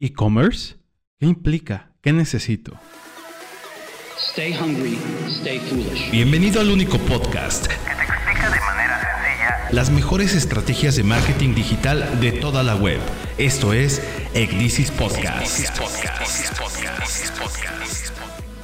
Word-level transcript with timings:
¿E-commerce? 0.00 0.76
¿Qué 1.18 1.26
implica? 1.26 1.90
¿Qué 2.00 2.12
necesito? 2.12 2.78
Stay 4.30 4.56
hungry, 4.56 4.96
stay 5.26 5.58
foolish. 5.58 6.12
Bienvenido 6.12 6.60
al 6.60 6.70
único 6.70 6.98
podcast 6.98 7.66
que 7.66 7.74
te 7.74 8.02
explica 8.04 8.48
de 8.48 8.60
manera 8.60 9.00
sencilla 9.00 9.68
las 9.72 9.90
mejores 9.90 10.36
estrategias 10.36 10.94
de 10.94 11.02
marketing 11.02 11.52
digital 11.56 12.20
de 12.20 12.30
toda 12.30 12.62
la 12.62 12.76
web. 12.76 13.00
Esto 13.38 13.72
es 13.72 14.00
Egnisis 14.34 14.92
Podcast. 14.92 15.68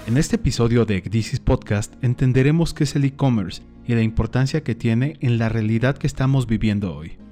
En 0.07 0.17
este 0.17 0.37
episodio 0.37 0.85
de 0.85 0.99
Egnisis 0.99 1.41
Podcast 1.41 1.95
entenderemos 2.05 2.75
qué 2.75 2.85
es 2.85 2.95
el 2.95 3.07
e-commerce 3.07 3.61
y 3.89 3.97
la 3.97 4.03
importancia 4.03 4.63
que 4.63 4.77
tiene 4.77 5.17
en 5.19 5.39
la 5.39 5.49
realidad 5.49 5.99
que 5.99 6.07
estamos 6.07 6.47
viviendo 6.47 6.95
hoy. 6.95 7.24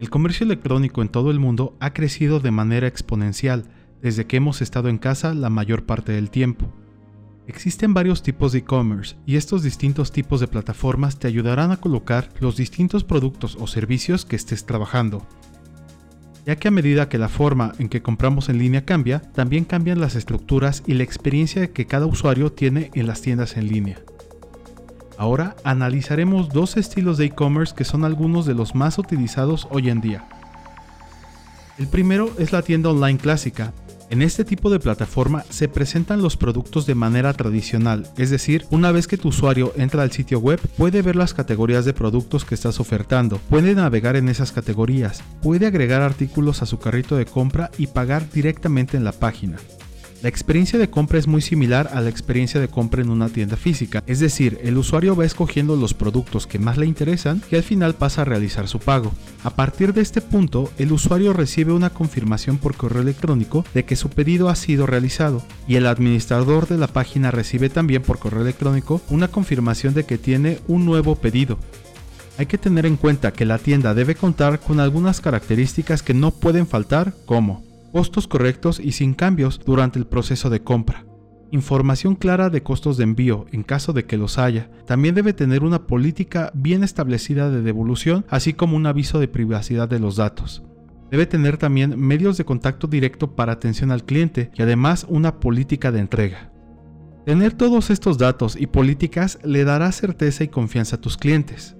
El 0.00 0.10
comercio 0.10 0.44
electrónico 0.44 1.02
en 1.02 1.08
todo 1.08 1.30
el 1.30 1.38
mundo 1.38 1.76
ha 1.80 1.92
crecido 1.92 2.40
de 2.40 2.50
manera 2.50 2.86
exponencial 2.86 3.64
desde 4.02 4.26
que 4.26 4.36
hemos 4.36 4.60
estado 4.60 4.88
en 4.88 4.98
casa 4.98 5.32
la 5.32 5.48
mayor 5.48 5.84
parte 5.84 6.12
del 6.12 6.30
tiempo. 6.30 6.72
Existen 7.46 7.94
varios 7.94 8.22
tipos 8.22 8.52
de 8.52 8.60
e-commerce 8.60 9.16
y 9.26 9.36
estos 9.36 9.62
distintos 9.62 10.12
tipos 10.12 10.40
de 10.40 10.48
plataformas 10.48 11.18
te 11.18 11.28
ayudarán 11.28 11.70
a 11.70 11.76
colocar 11.76 12.28
los 12.40 12.56
distintos 12.56 13.04
productos 13.04 13.56
o 13.60 13.66
servicios 13.66 14.24
que 14.24 14.36
estés 14.36 14.64
trabajando. 14.64 15.26
Ya 16.46 16.56
que 16.56 16.68
a 16.68 16.72
medida 16.72 17.08
que 17.08 17.18
la 17.18 17.28
forma 17.28 17.72
en 17.78 17.88
que 17.88 18.02
compramos 18.02 18.48
en 18.48 18.58
línea 18.58 18.84
cambia, 18.84 19.20
también 19.20 19.64
cambian 19.64 20.00
las 20.00 20.16
estructuras 20.16 20.82
y 20.86 20.94
la 20.94 21.04
experiencia 21.04 21.72
que 21.72 21.86
cada 21.86 22.06
usuario 22.06 22.52
tiene 22.52 22.90
en 22.94 23.06
las 23.06 23.22
tiendas 23.22 23.56
en 23.56 23.68
línea. 23.68 23.98
Ahora 25.22 25.54
analizaremos 25.62 26.48
dos 26.48 26.76
estilos 26.76 27.16
de 27.16 27.26
e-commerce 27.26 27.76
que 27.76 27.84
son 27.84 28.04
algunos 28.04 28.44
de 28.44 28.54
los 28.54 28.74
más 28.74 28.98
utilizados 28.98 29.68
hoy 29.70 29.88
en 29.88 30.00
día. 30.00 30.24
El 31.78 31.86
primero 31.86 32.32
es 32.40 32.50
la 32.50 32.62
tienda 32.62 32.90
online 32.90 33.20
clásica. 33.20 33.72
En 34.10 34.20
este 34.20 34.44
tipo 34.44 34.68
de 34.68 34.80
plataforma 34.80 35.44
se 35.48 35.68
presentan 35.68 36.22
los 36.22 36.36
productos 36.36 36.86
de 36.86 36.96
manera 36.96 37.32
tradicional, 37.34 38.08
es 38.16 38.30
decir, 38.30 38.66
una 38.70 38.90
vez 38.90 39.06
que 39.06 39.16
tu 39.16 39.28
usuario 39.28 39.72
entra 39.76 40.02
al 40.02 40.10
sitio 40.10 40.40
web 40.40 40.58
puede 40.76 41.02
ver 41.02 41.14
las 41.14 41.34
categorías 41.34 41.84
de 41.84 41.92
productos 41.92 42.44
que 42.44 42.56
estás 42.56 42.80
ofertando, 42.80 43.38
puede 43.48 43.76
navegar 43.76 44.16
en 44.16 44.28
esas 44.28 44.50
categorías, 44.50 45.22
puede 45.40 45.68
agregar 45.68 46.02
artículos 46.02 46.62
a 46.62 46.66
su 46.66 46.80
carrito 46.80 47.14
de 47.14 47.26
compra 47.26 47.70
y 47.78 47.86
pagar 47.86 48.28
directamente 48.28 48.96
en 48.96 49.04
la 49.04 49.12
página. 49.12 49.58
La 50.22 50.28
experiencia 50.28 50.78
de 50.78 50.88
compra 50.88 51.18
es 51.18 51.26
muy 51.26 51.42
similar 51.42 51.90
a 51.92 52.00
la 52.00 52.08
experiencia 52.08 52.60
de 52.60 52.68
compra 52.68 53.02
en 53.02 53.10
una 53.10 53.28
tienda 53.28 53.56
física, 53.56 54.04
es 54.06 54.20
decir, 54.20 54.60
el 54.62 54.78
usuario 54.78 55.16
va 55.16 55.24
escogiendo 55.24 55.74
los 55.74 55.94
productos 55.94 56.46
que 56.46 56.60
más 56.60 56.78
le 56.78 56.86
interesan 56.86 57.42
y 57.50 57.56
al 57.56 57.64
final 57.64 57.96
pasa 57.96 58.22
a 58.22 58.24
realizar 58.24 58.68
su 58.68 58.78
pago. 58.78 59.12
A 59.42 59.50
partir 59.50 59.92
de 59.92 60.00
este 60.00 60.20
punto, 60.20 60.70
el 60.78 60.92
usuario 60.92 61.32
recibe 61.32 61.72
una 61.72 61.90
confirmación 61.90 62.58
por 62.58 62.76
correo 62.76 63.02
electrónico 63.02 63.64
de 63.74 63.84
que 63.84 63.96
su 63.96 64.10
pedido 64.10 64.48
ha 64.48 64.54
sido 64.54 64.86
realizado 64.86 65.42
y 65.66 65.74
el 65.74 65.88
administrador 65.88 66.68
de 66.68 66.78
la 66.78 66.86
página 66.86 67.32
recibe 67.32 67.68
también 67.68 68.02
por 68.02 68.20
correo 68.20 68.42
electrónico 68.42 69.00
una 69.10 69.26
confirmación 69.26 69.92
de 69.92 70.04
que 70.04 70.18
tiene 70.18 70.60
un 70.68 70.84
nuevo 70.84 71.16
pedido. 71.16 71.58
Hay 72.38 72.46
que 72.46 72.58
tener 72.58 72.86
en 72.86 72.96
cuenta 72.96 73.32
que 73.32 73.44
la 73.44 73.58
tienda 73.58 73.92
debe 73.92 74.14
contar 74.14 74.60
con 74.60 74.78
algunas 74.78 75.20
características 75.20 76.00
que 76.04 76.14
no 76.14 76.30
pueden 76.30 76.68
faltar 76.68 77.12
como 77.26 77.71
costos 77.92 78.26
correctos 78.26 78.80
y 78.80 78.92
sin 78.92 79.14
cambios 79.14 79.60
durante 79.64 79.98
el 79.98 80.06
proceso 80.06 80.50
de 80.50 80.62
compra. 80.62 81.04
Información 81.50 82.14
clara 82.14 82.48
de 82.48 82.62
costos 82.62 82.96
de 82.96 83.04
envío 83.04 83.44
en 83.52 83.62
caso 83.62 83.92
de 83.92 84.06
que 84.06 84.16
los 84.16 84.38
haya. 84.38 84.70
También 84.86 85.14
debe 85.14 85.34
tener 85.34 85.62
una 85.62 85.86
política 85.86 86.50
bien 86.54 86.82
establecida 86.82 87.50
de 87.50 87.60
devolución, 87.60 88.24
así 88.30 88.54
como 88.54 88.76
un 88.76 88.86
aviso 88.86 89.20
de 89.20 89.28
privacidad 89.28 89.86
de 89.86 89.98
los 89.98 90.16
datos. 90.16 90.62
Debe 91.10 91.26
tener 91.26 91.58
también 91.58 92.00
medios 92.00 92.38
de 92.38 92.46
contacto 92.46 92.86
directo 92.86 93.36
para 93.36 93.52
atención 93.52 93.90
al 93.90 94.04
cliente 94.04 94.50
y 94.54 94.62
además 94.62 95.04
una 95.10 95.40
política 95.40 95.92
de 95.92 96.00
entrega. 96.00 96.50
Tener 97.26 97.52
todos 97.52 97.90
estos 97.90 98.16
datos 98.16 98.56
y 98.58 98.66
políticas 98.66 99.38
le 99.44 99.64
dará 99.64 99.92
certeza 99.92 100.42
y 100.42 100.48
confianza 100.48 100.96
a 100.96 101.00
tus 101.02 101.18
clientes. 101.18 101.76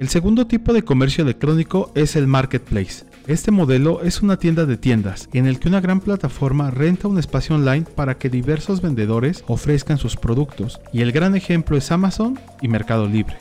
El 0.00 0.08
segundo 0.08 0.48
tipo 0.48 0.72
de 0.72 0.82
comercio 0.82 1.22
electrónico 1.22 1.92
es 1.94 2.16
el 2.16 2.26
marketplace. 2.26 3.07
Este 3.28 3.50
modelo 3.50 4.00
es 4.02 4.22
una 4.22 4.38
tienda 4.38 4.64
de 4.64 4.78
tiendas 4.78 5.28
en 5.34 5.46
el 5.46 5.60
que 5.60 5.68
una 5.68 5.82
gran 5.82 6.00
plataforma 6.00 6.70
renta 6.70 7.08
un 7.08 7.18
espacio 7.18 7.56
online 7.56 7.84
para 7.94 8.16
que 8.16 8.30
diversos 8.30 8.80
vendedores 8.80 9.44
ofrezcan 9.46 9.98
sus 9.98 10.16
productos, 10.16 10.80
y 10.94 11.02
el 11.02 11.12
gran 11.12 11.36
ejemplo 11.36 11.76
es 11.76 11.92
Amazon 11.92 12.40
y 12.62 12.68
Mercado 12.68 13.06
Libre. 13.06 13.36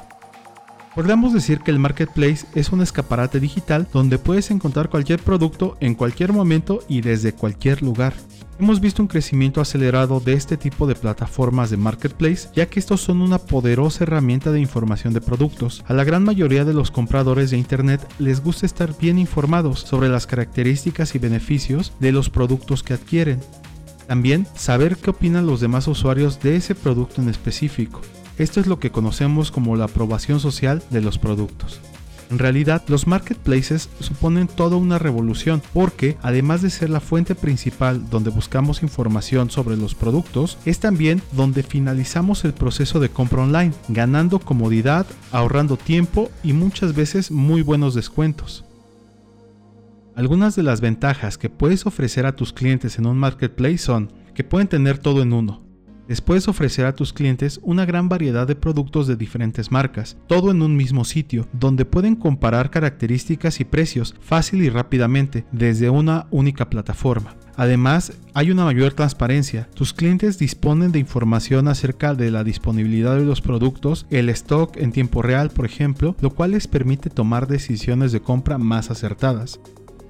Podríamos 0.98 1.32
decir 1.32 1.60
que 1.60 1.70
el 1.70 1.78
marketplace 1.78 2.48
es 2.56 2.72
un 2.72 2.82
escaparate 2.82 3.40
digital 3.40 3.88
donde 3.94 4.18
puedes 4.18 4.50
encontrar 4.50 4.90
cualquier 4.90 5.20
producto 5.20 5.78
en 5.80 5.94
cualquier 5.94 6.34
momento 6.34 6.80
y 6.90 7.02
desde 7.02 7.34
cualquier 7.34 7.84
lugar. 7.84 8.16
Hemos 8.60 8.80
visto 8.80 9.04
un 9.04 9.08
crecimiento 9.08 9.62
acelerado 9.62 10.20
de 10.20 10.34
este 10.34 10.58
tipo 10.58 10.88
de 10.88 10.96
plataformas 10.96 11.70
de 11.70 11.78
marketplace, 11.78 12.50
ya 12.56 12.66
que 12.66 12.80
estos 12.80 13.02
son 13.02 13.22
una 13.22 13.38
poderosa 13.38 14.06
herramienta 14.06 14.52
de 14.52 14.60
información 14.60 15.14
de 15.14 15.22
productos. 15.22 15.86
A 15.88 15.94
la 15.94 16.04
gran 16.04 16.24
mayoría 16.24 16.66
de 16.66 16.74
los 16.74 16.90
compradores 16.90 17.52
de 17.52 17.58
Internet 17.58 18.02
les 18.18 18.44
gusta 18.44 18.66
estar 18.66 18.98
bien 18.98 19.20
informados 19.20 19.82
sobre 19.82 20.10
las 20.10 20.26
características 20.26 21.14
y 21.14 21.20
beneficios 21.20 21.94
de 22.00 22.12
los 22.12 22.32
productos 22.32 22.82
que 22.82 22.96
adquieren. 22.96 23.40
También 24.08 24.48
saber 24.56 24.98
qué 24.98 25.12
opinan 25.12 25.46
los 25.46 25.62
demás 25.62 25.88
usuarios 25.88 26.40
de 26.40 26.56
ese 26.56 26.74
producto 26.74 27.22
en 27.22 27.30
específico. 27.30 28.02
Esto 28.38 28.60
es 28.60 28.68
lo 28.68 28.80
que 28.80 28.92
conocemos 28.92 29.52
como 29.52 29.76
la 29.76 29.86
aprobación 29.86 30.40
social 30.40 30.84
de 30.92 31.02
los 31.02 31.18
productos. 31.18 31.80
En 32.30 32.40
realidad, 32.40 32.84
los 32.88 33.08
marketplaces 33.08 33.90
suponen 34.00 34.48
toda 34.48 34.76
una 34.76 35.00
revolución 35.00 35.62
porque, 35.74 36.18
además 36.22 36.62
de 36.62 36.70
ser 36.70 36.90
la 36.90 37.00
fuente 37.00 37.36
principal 37.36 38.10
donde 38.10 38.30
buscamos 38.30 38.84
información 38.84 39.50
sobre 39.50 39.78
los 39.78 39.96
productos, 39.96 40.58
es 40.66 40.80
también 40.80 41.22
donde 41.32 41.64
finalizamos 41.64 42.44
el 42.44 42.54
proceso 42.54 43.00
de 43.00 43.10
compra 43.10 43.44
online, 43.44 43.74
ganando 43.88 44.40
comodidad, 44.40 45.08
ahorrando 45.32 45.78
tiempo 45.78 46.30
y 46.44 46.52
muchas 46.52 46.94
veces 46.94 47.32
muy 47.32 47.62
buenos 47.62 47.96
descuentos. 47.96 48.66
Algunas 50.16 50.56
de 50.56 50.64
las 50.64 50.82
ventajas 50.82 51.38
que 51.38 51.50
puedes 51.50 51.86
ofrecer 51.86 52.26
a 52.26 52.36
tus 52.36 52.52
clientes 52.52 52.98
en 52.98 53.06
un 53.06 53.18
marketplace 53.18 53.78
son 53.78 54.12
que 54.36 54.44
pueden 54.44 54.68
tener 54.68 54.98
todo 54.98 55.22
en 55.22 55.32
uno, 55.32 55.67
les 56.08 56.22
puedes 56.22 56.48
ofrecer 56.48 56.86
a 56.86 56.96
tus 56.96 57.14
clientes 57.14 57.60
una 57.64 57.86
gran 57.86 58.10
variedad 58.10 58.48
de 58.48 58.56
productos 58.56 59.08
de 59.08 59.16
diferentes 59.16 59.72
marcas, 59.72 60.18
todo 60.28 60.52
en 60.52 60.62
un 60.62 60.76
mismo 60.76 61.06
sitio, 61.06 61.48
donde 61.54 61.86
pueden 61.86 62.16
comparar 62.16 62.70
características 62.70 63.60
y 63.60 63.66
precios 63.66 64.16
fácil 64.20 64.64
y 64.64 64.70
rápidamente 64.70 65.46
desde 65.52 65.90
una 65.90 66.28
única 66.32 66.70
plataforma. 66.70 67.36
Además, 67.58 68.14
hay 68.36 68.52
una 68.52 68.66
mayor 68.66 68.94
transparencia. 68.94 69.68
Tus 69.74 69.92
clientes 69.92 70.38
disponen 70.38 70.92
de 70.92 71.00
información 71.00 71.68
acerca 71.68 72.14
de 72.14 72.30
la 72.30 72.44
disponibilidad 72.44 73.18
de 73.18 73.26
los 73.26 73.42
productos, 73.42 74.06
el 74.12 74.30
stock 74.30 74.78
en 74.78 74.92
tiempo 74.92 75.24
real, 75.24 75.50
por 75.50 75.66
ejemplo, 75.66 76.16
lo 76.22 76.30
cual 76.30 76.52
les 76.52 76.68
permite 76.68 77.10
tomar 77.10 77.48
decisiones 77.48 78.12
de 78.12 78.22
compra 78.22 78.60
más 78.60 78.92
acertadas. 78.92 79.60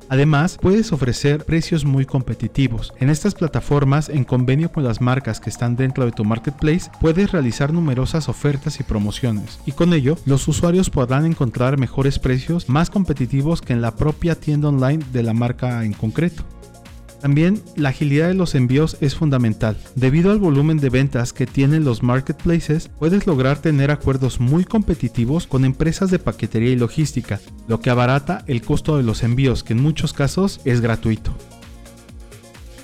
Además, 0.09 0.57
puedes 0.61 0.91
ofrecer 0.91 1.43
precios 1.45 1.85
muy 1.85 2.05
competitivos. 2.05 2.93
En 2.99 3.09
estas 3.09 3.35
plataformas, 3.35 4.09
en 4.09 4.23
convenio 4.23 4.71
con 4.71 4.83
las 4.83 5.01
marcas 5.01 5.39
que 5.39 5.49
están 5.49 5.75
dentro 5.75 6.05
de 6.05 6.11
tu 6.11 6.23
marketplace, 6.23 6.89
puedes 7.01 7.31
realizar 7.31 7.73
numerosas 7.73 8.29
ofertas 8.29 8.79
y 8.79 8.83
promociones, 8.83 9.59
y 9.65 9.71
con 9.73 9.93
ello 9.93 10.17
los 10.25 10.47
usuarios 10.47 10.89
podrán 10.89 11.25
encontrar 11.25 11.77
mejores 11.77 12.19
precios 12.19 12.69
más 12.69 12.89
competitivos 12.89 13.61
que 13.61 13.73
en 13.73 13.81
la 13.81 13.95
propia 13.95 14.35
tienda 14.35 14.69
online 14.69 15.03
de 15.11 15.23
la 15.23 15.33
marca 15.33 15.83
en 15.83 15.93
concreto. 15.93 16.43
También 17.21 17.63
la 17.75 17.89
agilidad 17.89 18.27
de 18.27 18.35
los 18.35 18.53
envíos 18.53 18.97
es 19.01 19.15
fundamental. 19.15 19.77
Debido 19.95 20.31
al 20.31 20.37
volumen 20.37 20.77
de 20.77 20.89
ventas 20.89 21.33
que 21.33 21.47
tienen 21.47 21.83
los 21.83 22.03
marketplaces, 22.03 22.89
puedes 22.99 23.25
lograr 23.25 23.59
tener 23.59 23.89
acuerdos 23.89 24.39
muy 24.39 24.65
competitivos 24.65 25.47
con 25.47 25.65
empresas 25.65 26.11
de 26.11 26.19
paquetería 26.19 26.69
y 26.69 26.75
logística, 26.75 27.39
lo 27.67 27.79
que 27.79 27.89
abarata 27.89 28.43
el 28.47 28.61
costo 28.61 28.97
de 28.97 29.03
los 29.03 29.23
envíos, 29.23 29.63
que 29.63 29.73
en 29.73 29.81
muchos 29.81 30.13
casos 30.13 30.61
es 30.63 30.79
gratuito. 30.81 31.33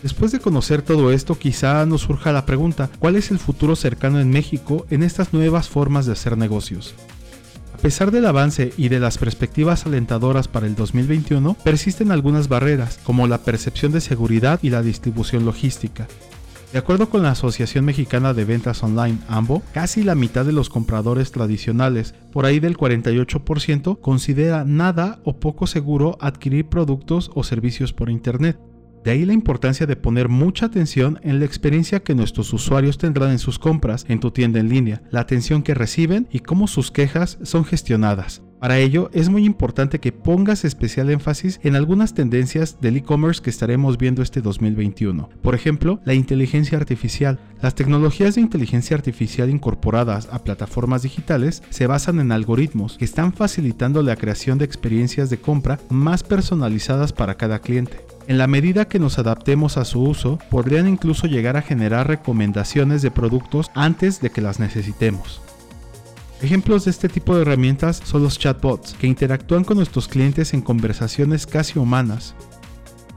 Después 0.01 0.31
de 0.33 0.39
conocer 0.39 0.81
todo 0.81 1.13
esto, 1.13 1.37
quizá 1.37 1.85
nos 1.85 2.01
surja 2.01 2.33
la 2.33 2.45
pregunta, 2.45 2.89
¿cuál 2.99 3.15
es 3.15 3.31
el 3.31 3.39
futuro 3.39 3.75
cercano 3.77 4.19
en 4.19 4.31
México 4.31 4.85
en 4.89 5.01
estas 5.01 5.31
nuevas 5.31 5.69
formas 5.69 6.05
de 6.05 6.11
hacer 6.11 6.37
negocios? 6.37 6.93
A 7.83 7.91
pesar 7.91 8.11
del 8.11 8.25
avance 8.27 8.71
y 8.77 8.87
de 8.87 9.01
las 9.01 9.17
perspectivas 9.17 9.85
alentadoras 9.85 10.47
para 10.47 10.67
el 10.67 10.73
2021, 10.73 11.57
persisten 11.65 12.13
algunas 12.13 12.47
barreras, 12.47 12.97
como 13.03 13.27
la 13.27 13.39
percepción 13.39 13.91
de 13.91 13.99
seguridad 13.99 14.61
y 14.63 14.69
la 14.69 14.81
distribución 14.81 15.43
logística. 15.43 16.07
De 16.71 16.79
acuerdo 16.79 17.09
con 17.09 17.23
la 17.23 17.31
Asociación 17.31 17.83
Mexicana 17.83 18.33
de 18.33 18.45
Ventas 18.45 18.81
Online, 18.83 19.17
AMBO, 19.27 19.63
casi 19.73 20.01
la 20.01 20.15
mitad 20.15 20.45
de 20.45 20.53
los 20.53 20.69
compradores 20.69 21.33
tradicionales, 21.33 22.15
por 22.31 22.45
ahí 22.45 22.61
del 22.61 22.77
48%, 22.77 23.99
considera 23.99 24.63
nada 24.63 25.19
o 25.25 25.35
poco 25.41 25.67
seguro 25.67 26.17
adquirir 26.21 26.67
productos 26.67 27.31
o 27.35 27.43
servicios 27.43 27.91
por 27.91 28.09
Internet. 28.09 28.57
De 29.03 29.11
ahí 29.11 29.25
la 29.25 29.33
importancia 29.33 29.85
de 29.85 29.97
poner 29.97 30.29
mucha 30.29 30.67
atención 30.67 31.19
en 31.23 31.39
la 31.39 31.45
experiencia 31.45 32.01
que 32.01 32.15
nuestros 32.15 32.53
usuarios 32.53 32.97
tendrán 32.97 33.31
en 33.31 33.39
sus 33.39 33.59
compras 33.59 34.05
en 34.07 34.21
tu 34.21 34.31
tienda 34.31 34.61
en 34.61 34.69
línea, 34.69 35.01
la 35.11 35.19
atención 35.19 35.61
que 35.61 35.73
reciben 35.73 36.27
y 36.31 36.39
cómo 36.39 36.67
sus 36.67 36.89
quejas 36.89 37.37
son 37.43 37.65
gestionadas. 37.65 38.41
Para 38.63 38.79
ello 38.79 39.09
es 39.11 39.27
muy 39.27 39.43
importante 39.43 39.99
que 39.99 40.13
pongas 40.13 40.63
especial 40.63 41.09
énfasis 41.09 41.59
en 41.63 41.75
algunas 41.75 42.13
tendencias 42.13 42.79
del 42.79 42.95
e-commerce 42.95 43.41
que 43.41 43.49
estaremos 43.49 43.97
viendo 43.97 44.21
este 44.21 44.39
2021. 44.39 45.29
Por 45.41 45.53
ejemplo, 45.53 45.99
la 46.05 46.13
inteligencia 46.13 46.77
artificial. 46.77 47.41
Las 47.61 47.75
tecnologías 47.75 48.35
de 48.35 48.41
inteligencia 48.41 48.95
artificial 48.95 49.49
incorporadas 49.49 50.29
a 50.31 50.45
plataformas 50.45 51.03
digitales 51.03 51.61
se 51.71 51.87
basan 51.87 52.21
en 52.21 52.31
algoritmos 52.31 52.97
que 52.97 53.03
están 53.03 53.33
facilitando 53.33 54.01
la 54.01 54.15
creación 54.15 54.59
de 54.59 54.63
experiencias 54.63 55.29
de 55.29 55.39
compra 55.39 55.77
más 55.89 56.23
personalizadas 56.23 57.11
para 57.11 57.35
cada 57.35 57.59
cliente. 57.59 57.97
En 58.27 58.37
la 58.37 58.47
medida 58.47 58.85
que 58.85 58.99
nos 58.99 59.19
adaptemos 59.19 59.77
a 59.77 59.83
su 59.83 60.01
uso, 60.01 60.39
podrían 60.49 60.87
incluso 60.87 61.27
llegar 61.27 61.57
a 61.57 61.61
generar 61.61 62.07
recomendaciones 62.07 63.01
de 63.01 63.11
productos 63.11 63.69
antes 63.75 64.21
de 64.21 64.29
que 64.29 64.41
las 64.41 64.59
necesitemos. 64.59 65.41
Ejemplos 66.41 66.85
de 66.85 66.91
este 66.91 67.09
tipo 67.09 67.35
de 67.35 67.41
herramientas 67.41 68.01
son 68.03 68.23
los 68.23 68.39
chatbots, 68.39 68.93
que 68.93 69.07
interactúan 69.07 69.63
con 69.63 69.77
nuestros 69.77 70.07
clientes 70.07 70.53
en 70.53 70.61
conversaciones 70.61 71.45
casi 71.45 71.79
humanas. 71.79 72.33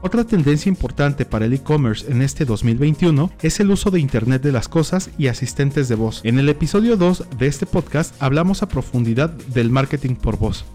Otra 0.01 0.25
tendencia 0.25 0.69
importante 0.69 1.25
para 1.25 1.45
el 1.45 1.53
e-commerce 1.53 2.09
en 2.11 2.21
este 2.21 2.45
2021 2.45 3.31
es 3.41 3.59
el 3.59 3.71
uso 3.71 3.91
de 3.91 3.99
Internet 3.99 4.43
de 4.43 4.51
las 4.51 4.67
Cosas 4.67 5.09
y 5.17 5.27
asistentes 5.27 5.87
de 5.87 5.95
voz. 5.95 6.21
En 6.23 6.37
el 6.37 6.49
episodio 6.49 6.97
2 6.97 7.25
de 7.37 7.47
este 7.47 7.65
podcast 7.65 8.13
hablamos 8.21 8.61
a 8.61 8.69
profundidad 8.69 9.29
del 9.29 9.71
marketing 9.71 10.15
por 10.15 10.37
voz. 10.37 10.65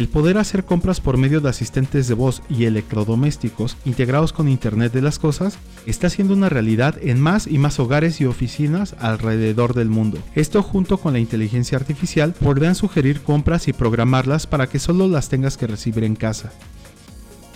El 0.00 0.08
poder 0.08 0.38
hacer 0.38 0.64
compras 0.64 0.98
por 0.98 1.18
medio 1.18 1.42
de 1.42 1.50
asistentes 1.50 2.08
de 2.08 2.14
voz 2.14 2.40
y 2.48 2.64
electrodomésticos 2.64 3.76
integrados 3.84 4.32
con 4.32 4.48
Internet 4.48 4.94
de 4.94 5.02
las 5.02 5.18
Cosas 5.18 5.58
está 5.84 6.08
siendo 6.08 6.32
una 6.32 6.48
realidad 6.48 6.94
en 7.02 7.20
más 7.20 7.46
y 7.46 7.58
más 7.58 7.78
hogares 7.78 8.18
y 8.22 8.24
oficinas 8.24 8.96
alrededor 8.98 9.74
del 9.74 9.90
mundo. 9.90 10.16
Esto 10.34 10.62
junto 10.62 10.96
con 10.96 11.12
la 11.12 11.18
inteligencia 11.18 11.76
artificial 11.76 12.32
podrán 12.32 12.76
sugerir 12.76 13.20
compras 13.20 13.68
y 13.68 13.74
programarlas 13.74 14.46
para 14.46 14.70
que 14.70 14.78
solo 14.78 15.06
las 15.06 15.28
tengas 15.28 15.58
que 15.58 15.66
recibir 15.66 16.04
en 16.04 16.16
casa. 16.16 16.50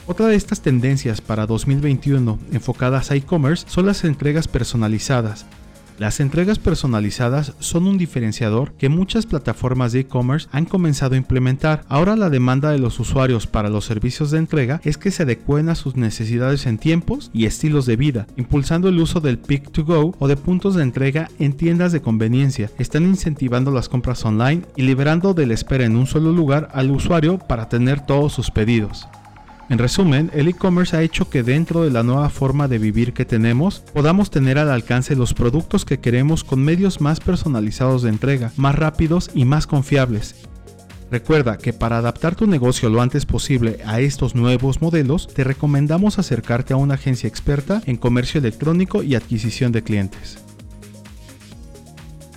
Otra 0.07 0.27
de 0.27 0.37
estas 0.37 0.61
tendencias 0.61 1.23
para 1.23 1.47
2021 1.47 2.39
enfocadas 2.53 3.11
a 3.11 3.15
e-commerce 3.15 3.65
son 3.71 3.87
las 3.87 4.05
entregas 4.05 4.49
personalizadas, 4.49 5.47
las 5.99 6.19
entregas 6.19 6.59
personalizadas 6.59 7.55
son 7.61 7.87
un 7.87 7.99
diferenciador 7.99 8.73
que 8.73 8.89
muchas 8.89 9.27
plataformas 9.27 9.93
de 9.93 10.01
e-commerce 10.01 10.49
han 10.51 10.65
comenzado 10.65 11.15
a 11.15 11.19
implementar. 11.19 11.85
Ahora 11.89 12.17
la 12.17 12.31
demanda 12.31 12.71
de 12.71 12.79
los 12.79 12.99
usuarios 12.99 13.47
para 13.47 13.69
los 13.69 13.85
servicios 13.85 14.31
de 14.31 14.39
entrega 14.39 14.81
es 14.85 14.99
que 14.99 15.11
se 15.11 15.23
adecuen 15.23 15.69
a 15.69 15.77
sus 15.77 15.97
necesidades 15.97 16.67
en 16.67 16.79
tiempos 16.79 17.31
y 17.33 17.47
estilos 17.47 17.87
de 17.87 17.97
vida, 17.97 18.27
impulsando 18.37 18.89
el 18.89 18.99
uso 18.99 19.21
del 19.21 19.39
pick 19.39 19.71
to 19.71 19.85
go 19.85 20.15
o 20.19 20.27
de 20.27 20.37
puntos 20.37 20.75
de 20.75 20.83
entrega 20.83 21.29
en 21.39 21.53
tiendas 21.53 21.93
de 21.93 22.03
conveniencia. 22.03 22.71
Están 22.79 23.05
incentivando 23.05 23.71
las 23.71 23.89
compras 23.89 24.25
online 24.25 24.63
y 24.77 24.83
liberando 24.83 25.33
de 25.33 25.47
la 25.47 25.55
espera 25.55 25.85
en 25.85 25.97
un 25.97 26.07
solo 26.07 26.33
lugar 26.33 26.69
al 26.73 26.91
usuario 26.91 27.39
para 27.39 27.69
tener 27.69 28.01
todos 28.05 28.33
sus 28.33 28.51
pedidos. 28.51 29.07
En 29.75 29.79
resumen, 29.79 30.31
el 30.35 30.47
e-commerce 30.47 30.97
ha 30.97 31.03
hecho 31.03 31.29
que 31.29 31.43
dentro 31.43 31.83
de 31.83 31.91
la 31.91 32.05
nueva 32.05 32.31
forma 32.31 32.69
de 32.69 32.79
vivir 32.79 33.13
que 33.13 33.25
tenemos, 33.25 33.81
podamos 33.93 34.31
tener 34.31 34.57
al 34.57 34.71
alcance 34.71 35.17
los 35.17 35.35
productos 35.35 35.85
que 35.85 35.99
queremos 35.99 36.45
con 36.45 36.63
medios 36.63 37.01
más 37.01 37.19
personalizados 37.19 38.03
de 38.03 38.11
entrega, 38.11 38.53
más 38.57 38.77
rápidos 38.77 39.33
y 39.35 39.45
más 39.45 39.67
confiables. 39.67 40.37
Recuerda 41.11 41.59
que 41.59 41.73
para 41.73 41.99
adaptar 41.99 42.37
tu 42.37 42.47
negocio 42.47 42.89
lo 42.89 43.03
antes 43.03 43.27
posible 43.27 43.81
a 43.85 43.99
estos 43.99 44.37
nuevos 44.37 44.81
modelos, 44.81 45.27
te 45.27 45.43
recomendamos 45.43 46.21
acercarte 46.21 46.73
a 46.73 46.77
una 46.77 46.95
agencia 46.95 47.27
experta 47.27 47.83
en 47.85 47.97
comercio 47.97 48.39
electrónico 48.39 49.03
y 49.03 49.17
adquisición 49.17 49.73
de 49.73 49.83
clientes. 49.83 50.44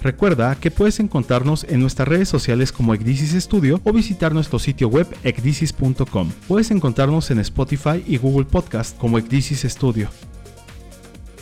Recuerda 0.02 0.56
que 0.56 0.72
puedes 0.72 1.00
encontrarnos 1.00 1.66
en 1.66 1.80
nuestras 1.80 2.08
redes 2.08 2.30
sociales 2.30 2.72
como 2.72 2.94
Ecdisis 2.94 3.32
Studio 3.44 3.82
o 3.84 3.92
visitar 3.92 4.34
nuestro 4.34 4.60
sitio 4.60 4.88
web 4.88 5.08
ecdisis.com. 5.24 6.32
Puedes 6.48 6.72
encontrarnos 6.72 7.32
en 7.32 7.40
Spotify 7.40 8.04
y 8.06 8.18
Google 8.18 8.46
Podcast 8.46 8.98
como 8.98 9.18
Ecdisis 9.18 9.64
Studio. 9.64 10.10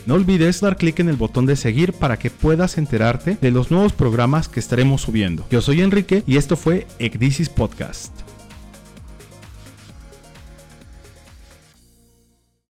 No 0.06 0.14
olvides 0.14 0.60
dar 0.60 0.76
clic 0.76 1.00
en 1.00 1.08
el 1.08 1.16
botón 1.16 1.46
de 1.46 1.56
seguir 1.56 1.92
para 1.92 2.16
que 2.16 2.30
puedas 2.30 2.78
enterarte 2.78 3.36
de 3.40 3.50
los 3.50 3.72
nuevos 3.72 3.92
programas 3.92 4.48
que 4.48 4.60
estaremos 4.60 5.02
subiendo. 5.02 5.44
Yo 5.50 5.60
soy 5.60 5.82
Enrique 5.82 6.22
y 6.26 6.36
esto 6.36 6.56
fue 6.56 6.86
Ecdisis 7.00 7.48
Podcast. 7.48 8.25